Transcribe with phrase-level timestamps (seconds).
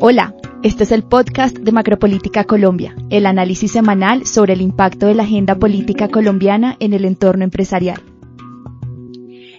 [0.00, 0.32] Hola,
[0.62, 5.24] este es el podcast de Macropolítica Colombia, el análisis semanal sobre el impacto de la
[5.24, 8.00] agenda política colombiana en el entorno empresarial.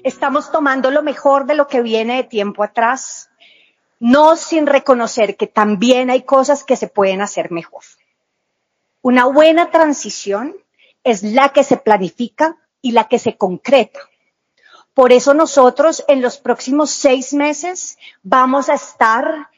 [0.01, 3.29] Estamos tomando lo mejor de lo que viene de tiempo atrás,
[3.99, 7.83] no sin reconocer que también hay cosas que se pueden hacer mejor.
[9.01, 10.55] Una buena transición
[11.03, 13.99] es la que se planifica y la que se concreta.
[14.93, 19.49] Por eso nosotros en los próximos seis meses vamos a estar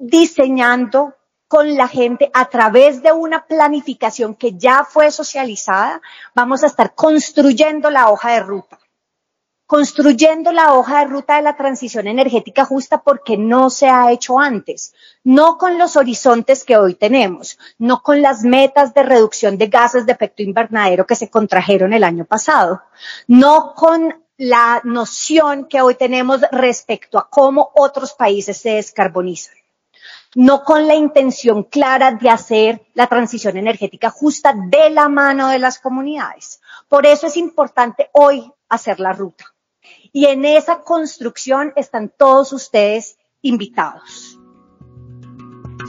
[0.00, 1.14] diseñando
[1.46, 6.00] con la gente a través de una planificación que ya fue socializada,
[6.34, 8.78] vamos a estar construyendo la hoja de ruta.
[9.66, 14.38] Construyendo la hoja de ruta de la transición energética justa porque no se ha hecho
[14.40, 14.94] antes.
[15.22, 20.06] No con los horizontes que hoy tenemos, no con las metas de reducción de gases
[20.06, 22.82] de efecto invernadero que se contrajeron el año pasado,
[23.26, 29.59] no con la noción que hoy tenemos respecto a cómo otros países se descarbonizan
[30.34, 35.58] no con la intención clara de hacer la transición energética justa de la mano de
[35.58, 36.60] las comunidades.
[36.88, 39.44] Por eso es importante hoy hacer la ruta.
[40.12, 44.38] Y en esa construcción están todos ustedes invitados.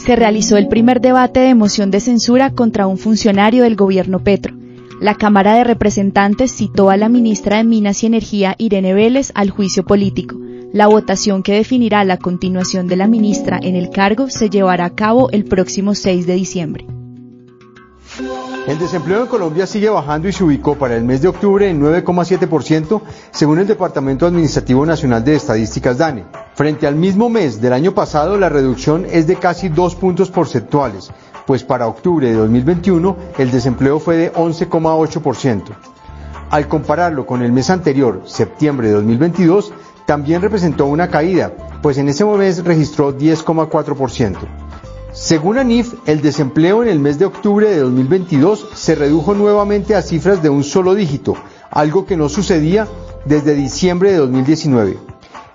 [0.04, 4.56] Se realizó el primer debate de moción de censura contra un funcionario del gobierno Petro.
[5.00, 9.50] La Cámara de Representantes citó a la ministra de Minas y Energía, Irene Vélez, al
[9.50, 10.38] juicio político.
[10.74, 14.96] La votación que definirá la continuación de la ministra en el cargo se llevará a
[14.96, 16.88] cabo el próximo 6 de diciembre.
[18.68, 21.82] El desempleo en Colombia sigue bajando y se ubicó para el mes de octubre en
[21.82, 26.24] 9,7% según el Departamento Administrativo Nacional de Estadísticas DANE.
[26.54, 31.12] Frente al mismo mes del año pasado, la reducción es de casi dos puntos porcentuales,
[31.46, 35.64] pues para octubre de 2021 el desempleo fue de 11,8%.
[36.50, 39.74] Al compararlo con el mes anterior, septiembre de 2022,
[40.12, 44.40] también representó una caída, pues en ese mes registró 10,4%.
[45.14, 50.02] Según ANIF, el desempleo en el mes de octubre de 2022 se redujo nuevamente a
[50.02, 51.36] cifras de un solo dígito,
[51.70, 52.90] algo que no sucedía
[53.24, 54.98] desde diciembre de 2019.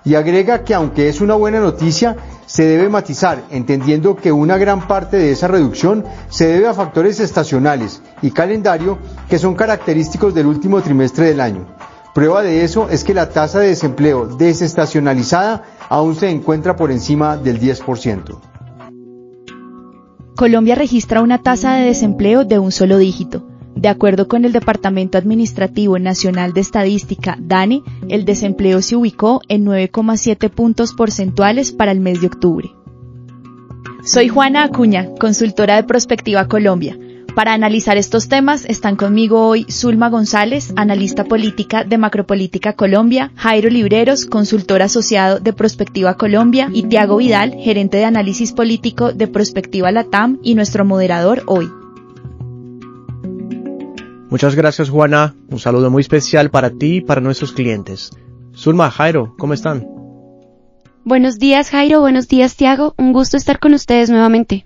[0.05, 2.15] Y agrega que aunque es una buena noticia,
[2.47, 7.19] se debe matizar, entendiendo que una gran parte de esa reducción se debe a factores
[7.19, 8.97] estacionales y calendario
[9.29, 11.76] que son característicos del último trimestre del año.
[12.17, 17.37] Prueba de eso es que la tasa de desempleo desestacionalizada aún se encuentra por encima
[17.37, 18.39] del 10%.
[20.35, 23.47] Colombia registra una tasa de desempleo de un solo dígito.
[23.75, 29.67] De acuerdo con el Departamento Administrativo Nacional de Estadística, DANE, el desempleo se ubicó en
[29.67, 32.71] 9,7 puntos porcentuales para el mes de octubre.
[34.03, 36.97] Soy Juana Acuña, consultora de Prospectiva Colombia.
[37.37, 43.69] Para analizar estos temas están conmigo hoy Zulma González, analista política de Macropolítica Colombia, Jairo
[43.69, 49.91] Libreros, consultor asociado de Prospectiva Colombia y Tiago Vidal, gerente de análisis político de Prospectiva
[49.91, 51.69] Latam y nuestro moderador hoy.
[54.31, 58.09] Muchas gracias Juana, un saludo muy especial para ti y para nuestros clientes.
[58.55, 59.87] Zulma, Jairo, ¿cómo están?
[61.03, 64.65] Buenos días Jairo, buenos días Tiago, un gusto estar con ustedes nuevamente.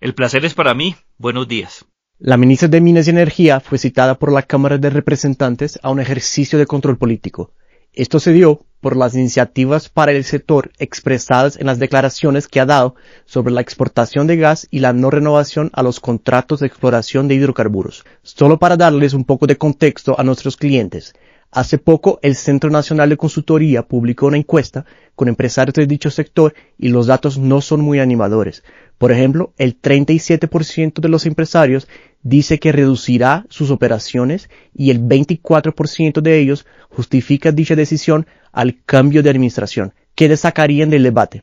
[0.00, 1.84] El placer es para mí, buenos días.
[2.18, 6.00] La ministra de Minas y Energía fue citada por la Cámara de Representantes a un
[6.00, 7.52] ejercicio de control político.
[7.92, 12.64] Esto se dio por las iniciativas para el sector expresadas en las declaraciones que ha
[12.64, 12.94] dado
[13.26, 17.34] sobre la exportación de gas y la no renovación a los contratos de exploración de
[17.34, 18.06] hidrocarburos.
[18.22, 21.12] Solo para darles un poco de contexto a nuestros clientes,
[21.52, 24.84] Hace poco, el Centro Nacional de Consultoría publicó una encuesta
[25.14, 28.62] con empresarios de dicho sector y los datos no son muy animadores.
[28.98, 31.86] Por ejemplo, el 37% de los empresarios
[32.22, 39.22] dice que reducirá sus operaciones y el 24% de ellos justifica dicha decisión al cambio
[39.22, 39.92] de administración.
[40.14, 41.42] ¿Qué destacarían del debate?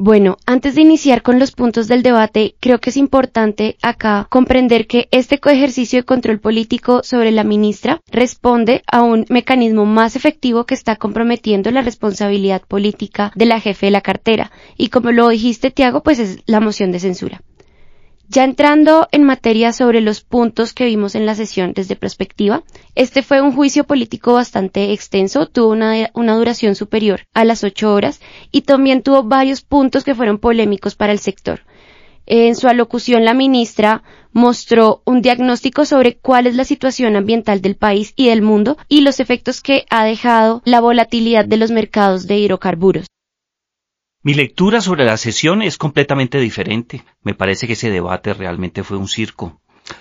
[0.00, 4.86] Bueno, antes de iniciar con los puntos del debate, creo que es importante acá comprender
[4.86, 10.66] que este ejercicio de control político sobre la ministra responde a un mecanismo más efectivo
[10.66, 14.52] que está comprometiendo la responsabilidad política de la jefe de la cartera.
[14.76, 17.42] Y como lo dijiste, Tiago, pues es la moción de censura.
[18.30, 22.62] Ya entrando en materia sobre los puntos que vimos en la sesión desde perspectiva,
[22.94, 27.90] este fue un juicio político bastante extenso, tuvo una, una, duración superior a las ocho
[27.94, 28.20] horas
[28.52, 31.62] y también tuvo varios puntos que fueron polémicos para el sector.
[32.26, 34.02] En su alocución, la ministra
[34.32, 39.00] mostró un diagnóstico sobre cuál es la situación ambiental del país y del mundo y
[39.00, 43.06] los efectos que ha dejado la volatilidad de los mercados de hidrocarburos.
[44.20, 47.04] Mi lectura sobre la sesión es completamente diferente.
[47.22, 49.60] Me parece que ese debate realmente fue un circo.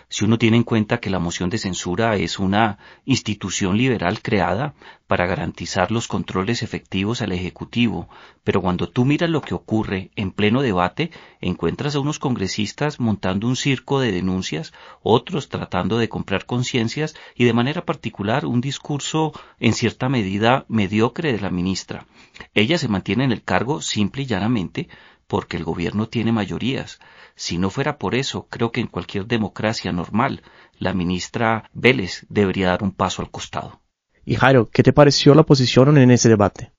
[0.09, 4.73] Si uno tiene en cuenta que la moción de censura es una institución liberal creada
[5.07, 8.09] para garantizar los controles efectivos al Ejecutivo,
[8.43, 11.11] pero cuando tú miras lo que ocurre en pleno debate,
[11.41, 17.45] encuentras a unos congresistas montando un circo de denuncias, otros tratando de comprar conciencias y
[17.45, 22.05] de manera particular un discurso en cierta medida mediocre de la ministra.
[22.53, 24.89] Ella se mantiene en el cargo simple y llanamente
[25.27, 26.99] porque el gobierno tiene mayorías.
[27.35, 30.41] Si no fuera por eso, creo que en cualquier democracia normal,
[30.79, 33.81] la ministra Vélez debería dar un paso al costado.
[34.25, 36.71] Y Jairo, ¿qué te pareció la posición en ese debate?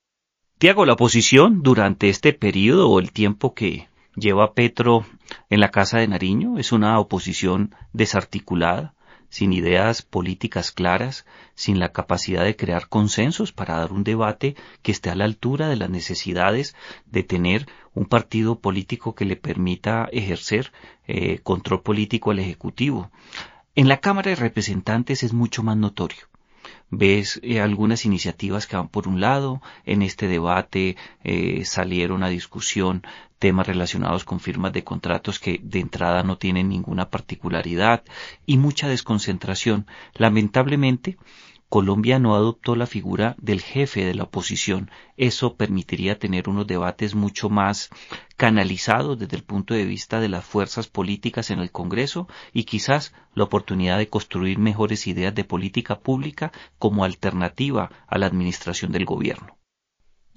[0.59, 5.07] Tiago, la posición durante este periodo o el tiempo que lleva Petro
[5.49, 8.95] en la Casa de Nariño es una oposición desarticulada,
[9.29, 14.93] sin ideas políticas claras, sin la capacidad de crear consensos para dar un debate que
[14.93, 16.75] esté a la altura de las necesidades
[17.07, 20.73] de tener un partido político que le permita ejercer
[21.07, 23.11] eh, control político al Ejecutivo.
[23.75, 26.29] En la Cámara de Representantes es mucho más notorio
[26.91, 32.29] ves eh, algunas iniciativas que van por un lado, en este debate eh, salieron a
[32.29, 33.03] discusión
[33.39, 38.03] temas relacionados con firmas de contratos que de entrada no tienen ninguna particularidad
[38.47, 39.87] y mucha desconcentración.
[40.15, 41.17] Lamentablemente,
[41.69, 44.91] Colombia no adoptó la figura del jefe de la oposición.
[45.19, 47.91] Eso permitiría tener unos debates mucho más
[48.39, 53.13] canalizados desde el punto de vista de las fuerzas políticas en el Congreso y quizás
[53.35, 59.05] la oportunidad de construir mejores ideas de política pública como alternativa a la administración del
[59.05, 59.58] gobierno.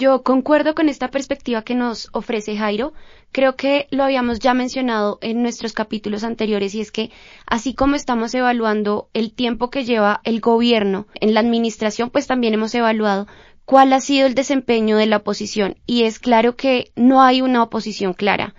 [0.01, 2.91] Yo concuerdo con esta perspectiva que nos ofrece Jairo.
[3.31, 7.11] Creo que lo habíamos ya mencionado en nuestros capítulos anteriores y es que
[7.45, 12.55] así como estamos evaluando el tiempo que lleva el gobierno en la administración, pues también
[12.55, 13.27] hemos evaluado
[13.65, 17.61] cuál ha sido el desempeño de la oposición y es claro que no hay una
[17.61, 18.55] oposición clara.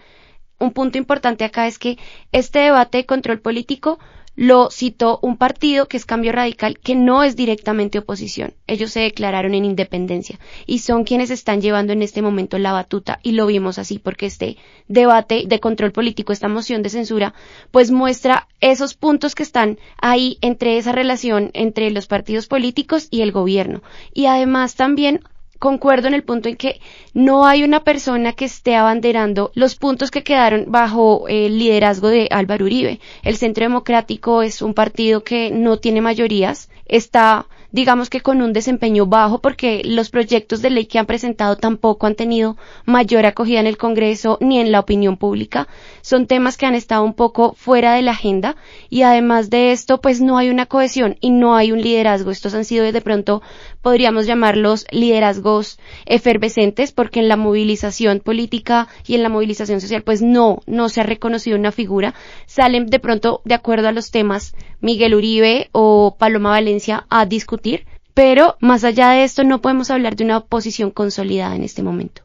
[0.60, 1.98] Un punto importante acá es que
[2.30, 3.98] este debate de control político
[4.34, 8.54] lo citó un partido que es Cambio Radical, que no es directamente oposición.
[8.66, 13.20] Ellos se declararon en independencia y son quienes están llevando en este momento la batuta
[13.22, 14.56] y lo vimos así porque este
[14.88, 17.34] debate de control político, esta moción de censura,
[17.70, 23.20] pues muestra esos puntos que están ahí entre esa relación entre los partidos políticos y
[23.22, 23.82] el gobierno.
[24.14, 25.20] Y además también
[25.62, 26.80] concuerdo en el punto en que
[27.14, 32.26] no hay una persona que esté abanderando los puntos que quedaron bajo el liderazgo de
[32.32, 32.98] Álvaro Uribe.
[33.22, 38.52] El Centro Democrático es un partido que no tiene mayorías, está digamos que con un
[38.52, 43.60] desempeño bajo porque los proyectos de ley que han presentado tampoco han tenido mayor acogida
[43.60, 45.68] en el Congreso ni en la opinión pública.
[46.02, 48.56] Son temas que han estado un poco fuera de la agenda
[48.90, 52.30] y además de esto pues no hay una cohesión y no hay un liderazgo.
[52.30, 53.42] Estos han sido de pronto
[53.80, 60.22] podríamos llamarlos liderazgos efervescentes porque en la movilización política y en la movilización social pues
[60.22, 62.14] no, no se ha reconocido una figura.
[62.54, 67.86] Salen de pronto de acuerdo a los temas Miguel Uribe o Paloma Valencia a discutir,
[68.12, 72.20] pero más allá de esto no podemos hablar de una oposición consolidada en este momento.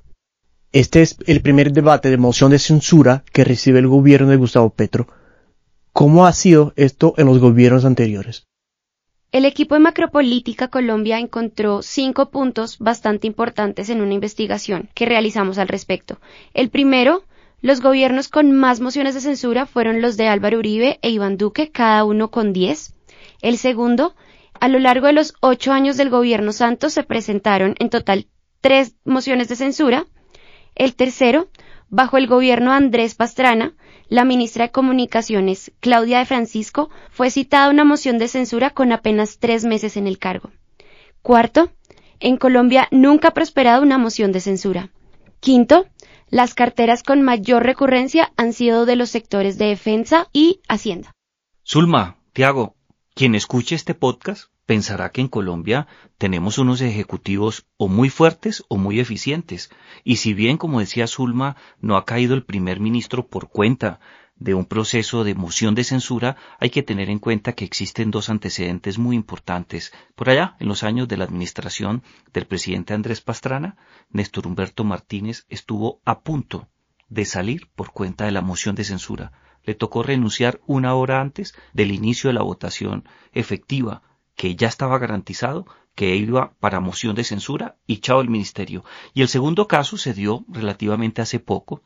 [0.74, 4.70] Este es el primer debate de moción de censura que recibe el gobierno de Gustavo
[4.70, 5.08] Petro.
[5.94, 8.48] ¿Cómo ha sido esto en los gobiernos anteriores?
[9.32, 15.58] El equipo de Macropolítica Colombia encontró cinco puntos bastante importantes en una investigación que realizamos
[15.58, 16.20] al respecto.
[16.54, 17.24] El primero
[17.62, 21.72] los gobiernos con más mociones de censura fueron los de Álvaro Uribe e Iván Duque,
[21.72, 22.94] cada uno con diez.
[23.42, 24.16] El segundo,
[24.60, 28.28] a lo largo de los ocho años del gobierno Santos se presentaron en total
[28.62, 30.06] tres mociones de censura.
[30.76, 31.50] El tercero,
[31.90, 33.74] bajo el gobierno Andrés Pastrana,
[34.08, 39.40] la ministra de Comunicaciones, Claudia de Francisco, fue citada una moción de censura con apenas
[39.40, 40.52] tres meses en el cargo.
[41.22, 41.72] Cuarto,
[42.20, 44.92] en Colombia nunca ha prosperado una moción de censura.
[45.40, 45.88] Quinto,
[46.30, 51.14] las carteras con mayor recurrencia han sido de los sectores de defensa y hacienda.
[51.66, 52.76] Zulma, Tiago,
[53.14, 58.78] quien escuche este podcast pensará que en Colombia tenemos unos ejecutivos o muy fuertes o
[58.78, 59.72] muy eficientes.
[60.04, 64.00] Y si bien, como decía Zulma, no ha caído el primer ministro por cuenta
[64.40, 68.30] de un proceso de moción de censura, hay que tener en cuenta que existen dos
[68.30, 69.94] antecedentes muy importantes.
[70.16, 72.04] Por allá, en los años de la administración
[72.34, 73.78] del presidente Andrés Pastrana,
[74.10, 76.68] Néstor Humberto Martínez estuvo a punto
[77.10, 79.32] de salir por cuenta de la moción de censura.
[79.64, 84.02] Le tocó renunciar una hora antes del inicio de la votación efectiva,
[84.36, 85.66] que ya estaba garantizado
[85.98, 88.86] que iba para moción de censura y chao el ministerio.
[89.16, 91.82] Y el segundo caso se dio relativamente hace poco.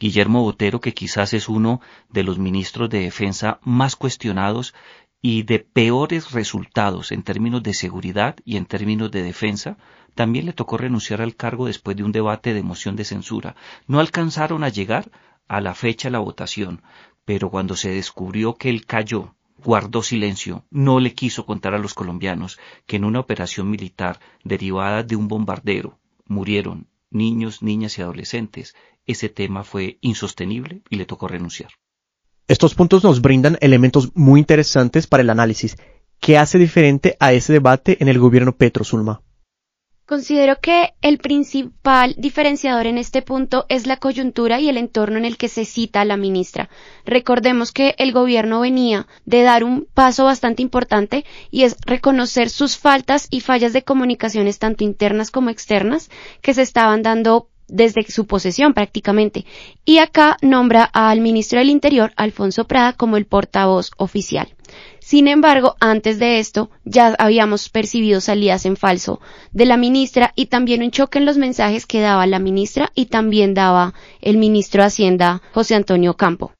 [0.00, 4.74] Guillermo Botero, que quizás es uno de los ministros de defensa más cuestionados
[5.20, 9.78] y de peores resultados en términos de seguridad y en términos de defensa,
[10.16, 13.54] también le tocó renunciar al cargo después de un debate de moción de censura.
[13.86, 15.08] No alcanzaron a llegar
[15.46, 16.82] a la fecha de la votación,
[17.24, 21.94] pero cuando se descubrió que él cayó guardó silencio, no le quiso contar a los
[21.94, 28.74] colombianos que en una operación militar derivada de un bombardero murieron niños, niñas y adolescentes.
[29.06, 31.72] Ese tema fue insostenible y le tocó renunciar.
[32.48, 35.76] Estos puntos nos brindan elementos muy interesantes para el análisis.
[36.20, 39.22] ¿Qué hace diferente a ese debate en el gobierno Petro Zulma?
[40.04, 45.24] Considero que el principal diferenciador en este punto es la coyuntura y el entorno en
[45.24, 46.68] el que se cita a la ministra.
[47.06, 52.76] Recordemos que el gobierno venía de dar un paso bastante importante y es reconocer sus
[52.76, 58.26] faltas y fallas de comunicaciones tanto internas como externas que se estaban dando desde su
[58.26, 59.46] posesión prácticamente.
[59.84, 64.54] Y acá nombra al ministro del Interior, Alfonso Prada, como el portavoz oficial.
[65.12, 70.46] Sin embargo, antes de esto, ya habíamos percibido salidas en falso de la ministra y
[70.46, 73.92] también un choque en los mensajes que daba la ministra y también daba
[74.22, 76.54] el ministro de Hacienda, José Antonio Campo.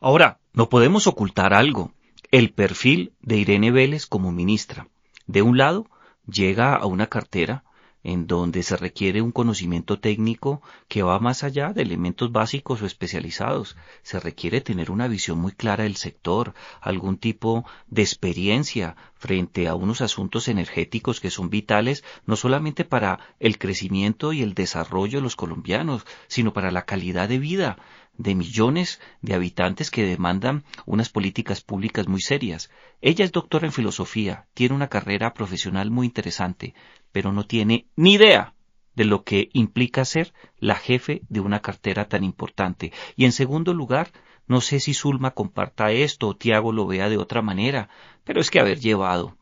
[0.00, 1.92] Ahora, no podemos ocultar algo.
[2.32, 4.88] El perfil de Irene Vélez como ministra.
[5.28, 5.86] De un lado,
[6.26, 7.62] llega a una cartera
[8.02, 12.86] en donde se requiere un conocimiento técnico que va más allá de elementos básicos o
[12.86, 13.76] especializados.
[14.02, 19.74] Se requiere tener una visión muy clara del sector, algún tipo de experiencia frente a
[19.74, 25.22] unos asuntos energéticos que son vitales no solamente para el crecimiento y el desarrollo de
[25.22, 27.78] los colombianos, sino para la calidad de vida
[28.20, 32.70] de millones de habitantes que demandan unas políticas públicas muy serias.
[33.00, 36.74] Ella es doctora en filosofía, tiene una carrera profesional muy interesante,
[37.12, 38.54] pero no tiene ni idea
[38.94, 42.92] de lo que implica ser la jefe de una cartera tan importante.
[43.16, 44.12] Y en segundo lugar,
[44.46, 47.88] no sé si Zulma comparta esto o Tiago lo vea de otra manera,
[48.24, 49.38] pero es que haber llevado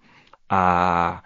[0.48, 1.24] a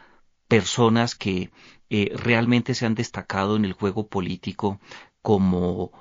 [0.49, 1.51] personas que
[1.91, 4.81] eh, realmente se han destacado en el juego político
[5.21, 5.93] como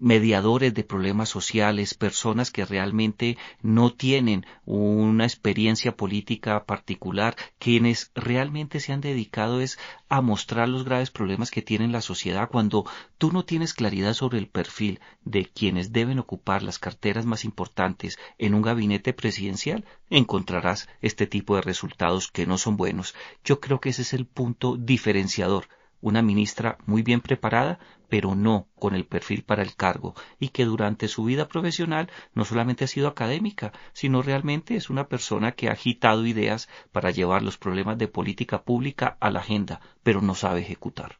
[0.00, 8.80] mediadores de problemas sociales, personas que realmente no tienen una experiencia política particular, quienes realmente
[8.80, 9.78] se han dedicado es
[10.08, 12.48] a mostrar los graves problemas que tiene la sociedad.
[12.50, 12.84] Cuando
[13.18, 18.18] tú no tienes claridad sobre el perfil de quienes deben ocupar las carteras más importantes
[18.38, 23.14] en un gabinete presidencial, encontrarás este tipo de resultados que no son buenos.
[23.44, 25.68] Yo creo que ese es el punto diferenciador
[26.00, 27.78] una ministra muy bien preparada,
[28.10, 32.44] pero no con el perfil para el cargo, y que durante su vida profesional no
[32.44, 37.42] solamente ha sido académica, sino realmente es una persona que ha agitado ideas para llevar
[37.42, 41.18] los problemas de política pública a la agenda, pero no sabe ejecutar.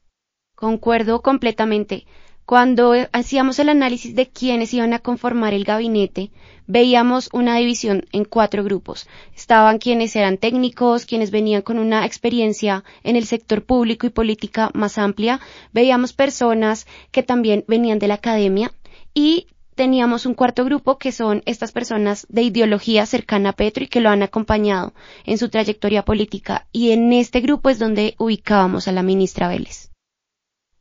[0.54, 2.06] Concuerdo completamente.
[2.50, 6.32] Cuando hacíamos el análisis de quiénes iban a conformar el gabinete,
[6.66, 9.06] veíamos una división en cuatro grupos.
[9.36, 14.72] Estaban quienes eran técnicos, quienes venían con una experiencia en el sector público y política
[14.74, 15.38] más amplia.
[15.72, 18.72] Veíamos personas que también venían de la academia
[19.14, 23.86] y teníamos un cuarto grupo que son estas personas de ideología cercana a Petro y
[23.86, 24.92] que lo han acompañado
[25.24, 26.66] en su trayectoria política.
[26.72, 29.89] Y en este grupo es donde ubicábamos a la ministra Vélez.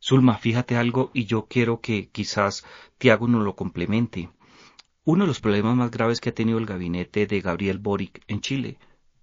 [0.02, 2.64] Zulma, fíjate algo y yo quiero que quizás
[2.98, 4.30] Tiago nos lo complemente.
[5.04, 8.40] Uno de los problemas más graves que ha tenido el gabinete de Gabriel Boric en
[8.40, 8.78] Chile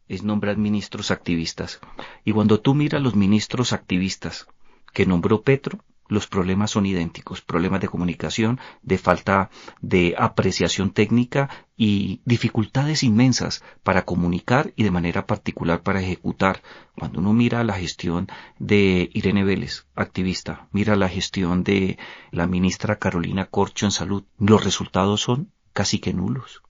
[0.07, 1.79] es nombrar ministros activistas.
[2.23, 4.47] Y cuando tú miras los ministros activistas
[4.93, 9.49] que nombró Petro, los problemas son idénticos, problemas de comunicación, de falta
[9.81, 16.61] de apreciación técnica y dificultades inmensas para comunicar y de manera particular para ejecutar.
[16.97, 18.27] Cuando uno mira la gestión
[18.59, 21.97] de Irene Vélez, activista, mira la gestión de
[22.31, 26.63] la ministra Carolina Corcho en salud, los resultados son casi que nulos.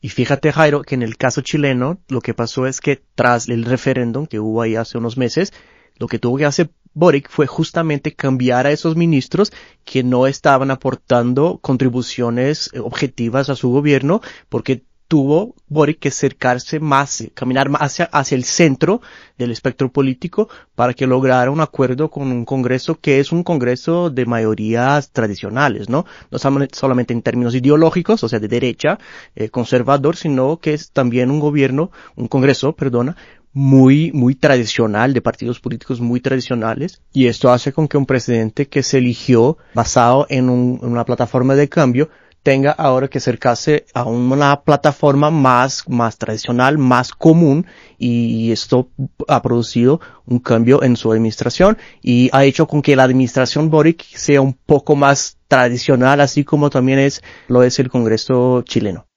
[0.00, 3.64] Y fíjate, Jairo, que en el caso chileno lo que pasó es que tras el
[3.64, 5.52] referéndum que hubo ahí hace unos meses,
[5.96, 9.52] lo que tuvo que hacer Boric fue justamente cambiar a esos ministros
[9.84, 16.80] que no estaban aportando contribuciones eh, objetivas a su gobierno porque tuvo Boric que acercarse
[16.80, 19.00] más, caminar más hacia, hacia el centro
[19.38, 24.10] del espectro político para que lograra un acuerdo con un Congreso que es un Congreso
[24.10, 26.04] de mayorías tradicionales, ¿no?
[26.30, 28.98] No solamente en términos ideológicos, o sea, de derecha,
[29.34, 33.16] eh, conservador, sino que es también un gobierno, un Congreso, perdona,
[33.52, 38.68] muy, muy tradicional, de partidos políticos muy tradicionales, y esto hace con que un presidente
[38.68, 42.08] que se eligió basado en, una plataforma de cambio
[42.42, 47.66] tenga ahora que acercarse a una plataforma más, más tradicional, más común,
[47.98, 48.90] y esto
[49.26, 54.02] ha producido un cambio en su administración y ha hecho con que la administración Boric
[54.14, 59.07] sea un poco más tradicional, así como también es, lo es el Congreso chileno.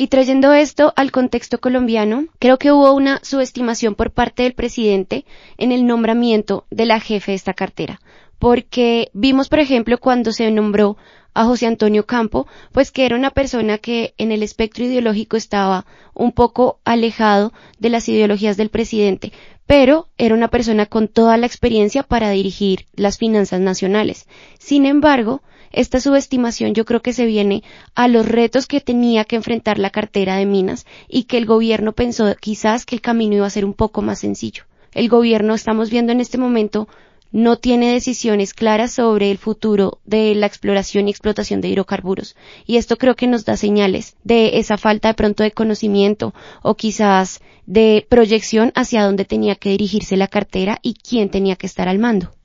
[0.00, 5.24] Y trayendo esto al contexto colombiano, creo que hubo una subestimación por parte del presidente
[5.56, 8.00] en el nombramiento de la jefe de esta cartera,
[8.38, 10.96] porque vimos, por ejemplo, cuando se nombró
[11.34, 15.84] a José Antonio Campo, pues que era una persona que en el espectro ideológico estaba
[16.14, 19.32] un poco alejado de las ideologías del presidente,
[19.66, 24.28] pero era una persona con toda la experiencia para dirigir las finanzas nacionales.
[24.60, 27.62] Sin embargo, esta subestimación yo creo que se viene
[27.94, 31.92] a los retos que tenía que enfrentar la cartera de minas y que el gobierno
[31.92, 34.64] pensó quizás que el camino iba a ser un poco más sencillo.
[34.92, 36.88] El gobierno, estamos viendo en este momento,
[37.30, 42.36] no tiene decisiones claras sobre el futuro de la exploración y explotación de hidrocarburos.
[42.66, 46.74] Y esto creo que nos da señales de esa falta de pronto de conocimiento o
[46.74, 51.88] quizás de proyección hacia dónde tenía que dirigirse la cartera y quién tenía que estar
[51.88, 52.37] al mando.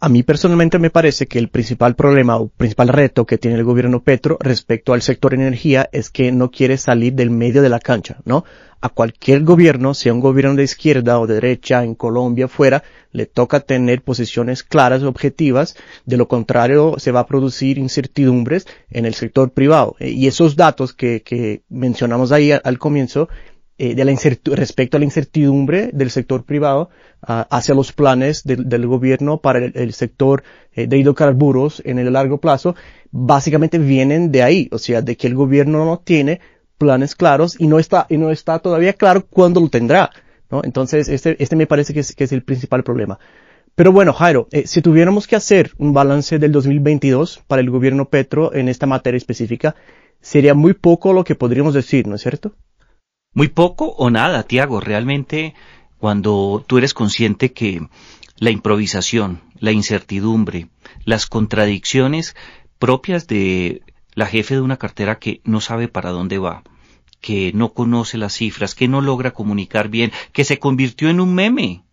[0.00, 3.64] A mí personalmente me parece que el principal problema o principal reto que tiene el
[3.64, 7.80] gobierno Petro respecto al sector energía es que no quiere salir del medio de la
[7.80, 8.44] cancha, ¿no?
[8.80, 13.26] A cualquier gobierno, sea un gobierno de izquierda o de derecha, en Colombia, fuera, le
[13.26, 15.74] toca tener posiciones claras, objetivas,
[16.06, 19.96] de lo contrario se va a producir incertidumbres en el sector privado.
[19.98, 23.28] Y esos datos que, que mencionamos ahí al comienzo,
[23.78, 24.14] eh, de la
[24.56, 26.90] respecto a la incertidumbre del sector privado
[27.22, 30.42] uh, hacia los planes del, del gobierno para el, el sector
[30.72, 32.74] eh, de hidrocarburos en el largo plazo,
[33.10, 36.40] básicamente vienen de ahí, o sea, de que el gobierno no tiene
[36.76, 40.10] planes claros y no está, y no está todavía claro cuándo lo tendrá,
[40.50, 40.62] ¿no?
[40.64, 43.18] Entonces, este, este me parece que es, que es el principal problema.
[43.74, 48.08] Pero bueno, Jairo, eh, si tuviéramos que hacer un balance del 2022 para el gobierno
[48.08, 49.76] Petro en esta materia específica,
[50.20, 52.54] sería muy poco lo que podríamos decir, ¿no es cierto?
[53.38, 54.80] Muy poco o nada, Tiago.
[54.80, 55.54] Realmente,
[55.98, 57.86] cuando tú eres consciente que
[58.36, 60.66] la improvisación, la incertidumbre,
[61.04, 62.34] las contradicciones
[62.80, 63.82] propias de
[64.14, 66.64] la jefe de una cartera que no sabe para dónde va,
[67.20, 71.32] que no conoce las cifras, que no logra comunicar bien, que se convirtió en un
[71.32, 71.84] meme.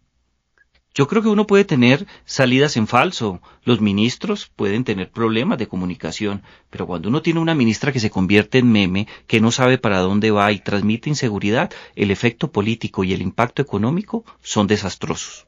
[0.95, 3.41] Yo creo que uno puede tener salidas en falso.
[3.65, 8.09] Los ministros pueden tener problemas de comunicación, pero cuando uno tiene una ministra que se
[8.09, 13.03] convierte en meme, que no sabe para dónde va y transmite inseguridad, el efecto político
[13.03, 15.47] y el impacto económico son desastrosos.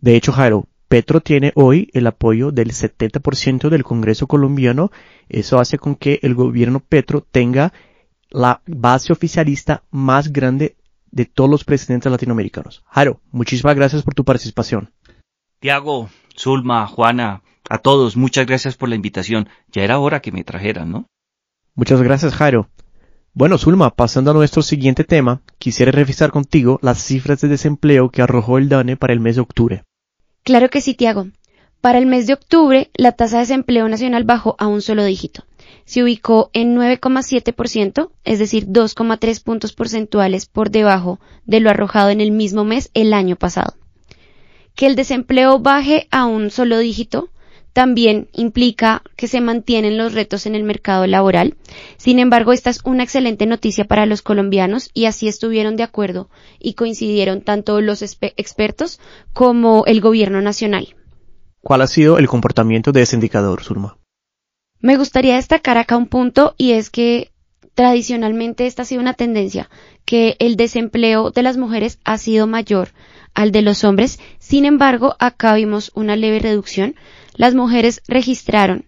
[0.00, 4.92] De hecho, Jairo, Petro tiene hoy el apoyo del 70% del Congreso colombiano.
[5.28, 7.72] Eso hace con que el gobierno Petro tenga
[8.30, 10.76] la base oficialista más grande
[11.10, 12.82] de todos los presidentes latinoamericanos.
[12.86, 14.92] Jairo, muchísimas gracias por tu participación.
[15.58, 19.48] Tiago, Zulma, Juana, a todos, muchas gracias por la invitación.
[19.70, 21.06] Ya era hora que me trajeran, ¿no?
[21.74, 22.68] Muchas gracias, Jairo.
[23.32, 28.22] Bueno, Zulma, pasando a nuestro siguiente tema, quisiera revisar contigo las cifras de desempleo que
[28.22, 29.84] arrojó el DANE para el mes de octubre.
[30.42, 31.28] Claro que sí, Tiago.
[31.80, 35.44] Para el mes de octubre, la tasa de desempleo nacional bajó a un solo dígito,
[35.86, 42.20] se ubicó en 9,7%, es decir, 2,3 puntos porcentuales por debajo de lo arrojado en
[42.20, 43.74] el mismo mes el año pasado.
[44.74, 47.30] Que el desempleo baje a un solo dígito
[47.72, 51.56] también implica que se mantienen los retos en el mercado laboral.
[51.96, 56.28] Sin embargo, esta es una excelente noticia para los colombianos y así estuvieron de acuerdo
[56.58, 59.00] y coincidieron tanto los expertos
[59.32, 60.94] como el gobierno nacional.
[61.62, 63.98] ¿Cuál ha sido el comportamiento de ese indicador, Surma?
[64.80, 67.30] Me gustaría destacar acá un punto y es que
[67.74, 69.68] tradicionalmente esta ha sido una tendencia,
[70.04, 72.90] que el desempleo de las mujeres ha sido mayor
[73.34, 74.18] al de los hombres.
[74.38, 76.94] Sin embargo, acá vimos una leve reducción.
[77.34, 78.86] Las mujeres registraron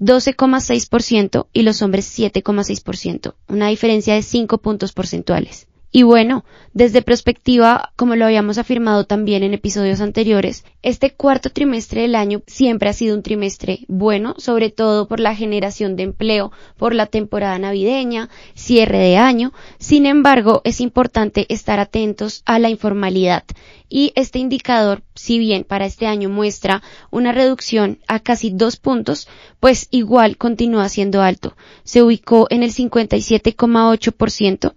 [0.00, 5.68] 12,6% y los hombres 7,6%, una diferencia de 5 puntos porcentuales.
[5.92, 12.02] Y bueno, desde perspectiva, como lo habíamos afirmado también en episodios anteriores, este cuarto trimestre
[12.02, 16.52] del año siempre ha sido un trimestre bueno, sobre todo por la generación de empleo,
[16.76, 19.52] por la temporada navideña, cierre de año.
[19.78, 23.44] Sin embargo, es importante estar atentos a la informalidad.
[23.88, 29.28] Y este indicador, si bien para este año muestra una reducción a casi dos puntos,
[29.60, 31.56] pues igual continúa siendo alto.
[31.84, 34.74] Se ubicó en el 57,8%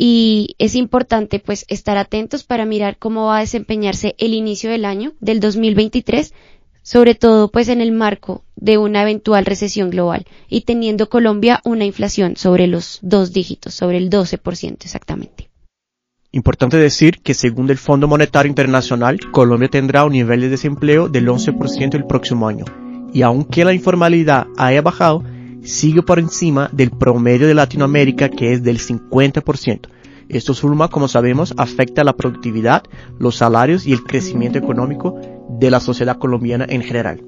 [0.00, 4.84] y es importante pues estar atentos para mirar cómo va a desempeñarse el inicio del
[4.84, 6.32] año del 2023
[6.82, 11.84] sobre todo pues en el marco de una eventual recesión global y teniendo Colombia una
[11.84, 15.50] inflación sobre los dos dígitos, sobre el 12% exactamente.
[16.30, 21.26] Importante decir que según el Fondo Monetario Internacional, Colombia tendrá un nivel de desempleo del
[21.28, 22.64] 11% el próximo año.
[23.12, 25.24] Y aunque la informalidad haya bajado,
[25.62, 29.88] sigue por encima del promedio de Latinoamérica que es del 50%.
[30.28, 32.82] Esto suma, como sabemos, afecta a la productividad,
[33.18, 35.18] los salarios y el crecimiento económico
[35.48, 37.22] de la sociedad colombiana en general.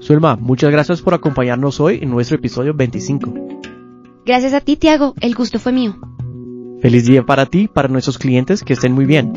[0.00, 3.34] Zulma, muchas gracias por acompañarnos hoy en nuestro episodio 25.
[4.24, 5.14] Gracias a ti, Tiago.
[5.20, 5.96] El gusto fue mío.
[6.80, 9.32] Feliz día para ti, para nuestros clientes, que estén muy bien.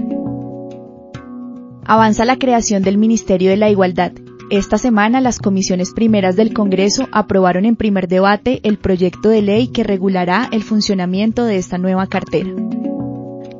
[1.86, 4.12] Avanza la creación del Ministerio de la Igualdad
[4.50, 9.68] Esta semana las comisiones primeras del Congreso aprobaron en primer debate el proyecto de ley
[9.68, 12.50] que regulará el funcionamiento de esta nueva cartera.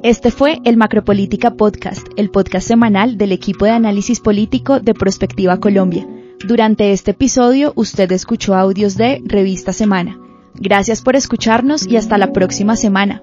[0.02, 5.60] Este fue el Macropolítica Podcast, el podcast semanal del equipo de análisis político de Prospectiva
[5.60, 6.08] Colombia.
[6.44, 10.18] Durante este episodio usted escuchó audios de Revista Semana.
[10.56, 13.22] Gracias por escucharnos y hasta la próxima semana.